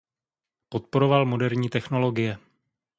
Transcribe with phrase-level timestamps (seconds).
[0.69, 2.37] Podporoval moderní technologie.